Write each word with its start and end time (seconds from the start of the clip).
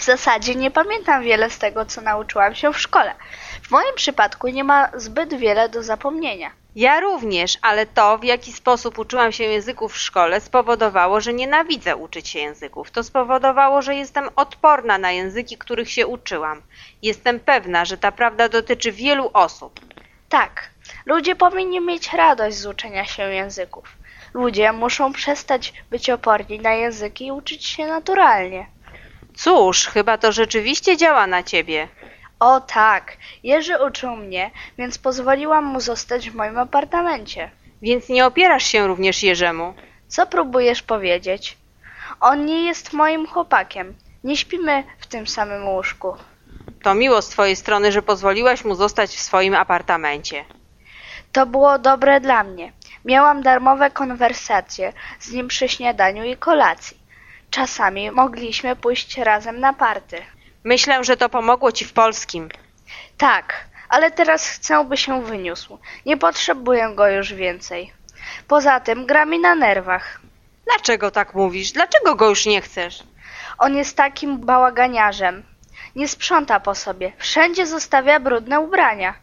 W 0.00 0.04
zasadzie 0.04 0.54
nie 0.54 0.70
pamiętam 0.70 1.22
wiele 1.22 1.50
z 1.50 1.58
tego, 1.58 1.86
co 1.86 2.00
nauczyłam 2.00 2.54
się 2.54 2.72
w 2.72 2.80
szkole. 2.80 3.14
W 3.62 3.70
moim 3.70 3.94
przypadku 3.94 4.48
nie 4.48 4.64
ma 4.64 4.90
zbyt 4.94 5.34
wiele 5.34 5.68
do 5.68 5.82
zapomnienia. 5.82 6.50
Ja 6.76 7.00
również, 7.00 7.58
ale 7.62 7.86
to, 7.86 8.18
w 8.18 8.24
jaki 8.24 8.52
sposób 8.52 8.98
uczyłam 8.98 9.32
się 9.32 9.44
języków 9.44 9.92
w 9.92 9.98
szkole, 9.98 10.40
spowodowało, 10.40 11.20
że 11.20 11.32
nienawidzę 11.32 11.96
uczyć 11.96 12.28
się 12.28 12.38
języków. 12.38 12.90
To 12.90 13.02
spowodowało, 13.02 13.82
że 13.82 13.94
jestem 13.94 14.28
odporna 14.36 14.98
na 14.98 15.10
języki, 15.10 15.58
których 15.58 15.90
się 15.90 16.06
uczyłam. 16.06 16.62
Jestem 17.02 17.40
pewna, 17.40 17.84
że 17.84 17.98
ta 17.98 18.12
prawda 18.12 18.48
dotyczy 18.48 18.92
wielu 18.92 19.30
osób. 19.32 19.80
Tak, 20.28 20.70
ludzie 21.06 21.36
powinni 21.36 21.80
mieć 21.80 22.12
radość 22.12 22.56
z 22.56 22.66
uczenia 22.66 23.04
się 23.04 23.22
języków. 23.22 23.96
Ludzie 24.34 24.72
muszą 24.72 25.12
przestać 25.12 25.72
być 25.90 26.10
oporni 26.10 26.58
na 26.58 26.72
języki 26.72 27.26
i 27.26 27.32
uczyć 27.32 27.66
się 27.66 27.86
naturalnie. 27.86 28.66
Cóż, 29.36 29.86
chyba 29.86 30.18
to 30.18 30.32
rzeczywiście 30.32 30.96
działa 30.96 31.26
na 31.26 31.42
ciebie. 31.42 31.88
O 32.40 32.60
tak, 32.60 33.16
Jerzy 33.42 33.84
uczył 33.86 34.16
mnie, 34.16 34.50
więc 34.78 34.98
pozwoliłam 34.98 35.64
mu 35.64 35.80
zostać 35.80 36.30
w 36.30 36.34
moim 36.34 36.58
apartamencie. 36.58 37.50
Więc 37.82 38.08
nie 38.08 38.26
opierasz 38.26 38.64
się 38.64 38.86
również 38.86 39.22
Jerzemu. 39.22 39.74
Co 40.08 40.26
próbujesz 40.26 40.82
powiedzieć? 40.82 41.56
On 42.20 42.46
nie 42.46 42.64
jest 42.64 42.92
moim 42.92 43.26
chłopakiem. 43.26 43.94
Nie 44.24 44.36
śpimy 44.36 44.84
w 44.98 45.06
tym 45.06 45.26
samym 45.26 45.68
łóżku. 45.68 46.14
To 46.82 46.94
miło 46.94 47.22
z 47.22 47.28
twojej 47.28 47.56
strony, 47.56 47.92
że 47.92 48.02
pozwoliłaś 48.02 48.64
mu 48.64 48.74
zostać 48.74 49.10
w 49.10 49.20
swoim 49.20 49.54
apartamencie. 49.54 50.44
To 51.32 51.46
było 51.46 51.78
dobre 51.78 52.20
dla 52.20 52.44
mnie. 52.44 52.72
Miałam 53.04 53.42
darmowe 53.42 53.90
konwersacje 53.90 54.92
z 55.20 55.32
nim 55.32 55.48
przy 55.48 55.68
śniadaniu 55.68 56.24
i 56.24 56.36
kolacji. 56.36 56.96
Czasami 57.50 58.10
mogliśmy 58.10 58.76
pójść 58.76 59.18
razem 59.18 59.60
na 59.60 59.72
party. 59.72 60.22
Myślę, 60.64 61.04
że 61.04 61.16
to 61.16 61.28
pomogło 61.28 61.72
ci 61.72 61.84
w 61.84 61.92
polskim. 61.92 62.48
Tak, 63.18 63.64
ale 63.88 64.10
teraz 64.10 64.48
chcę, 64.48 64.84
by 64.84 64.96
się 64.96 65.22
wyniósł. 65.22 65.78
Nie 66.06 66.16
potrzebuję 66.16 66.92
go 66.94 67.08
już 67.08 67.34
więcej. 67.34 67.92
Poza 68.48 68.80
tym 68.80 69.06
gra 69.06 69.24
mi 69.24 69.38
na 69.38 69.54
nerwach. 69.54 70.20
Dlaczego 70.64 71.10
tak 71.10 71.34
mówisz? 71.34 71.72
Dlaczego 71.72 72.14
go 72.14 72.28
już 72.28 72.46
nie 72.46 72.62
chcesz? 72.62 73.02
On 73.58 73.76
jest 73.76 73.96
takim 73.96 74.38
bałaganiarzem. 74.38 75.42
Nie 75.96 76.08
sprząta 76.08 76.60
po 76.60 76.74
sobie. 76.74 77.12
Wszędzie 77.18 77.66
zostawia 77.66 78.20
brudne 78.20 78.60
ubrania. 78.60 79.14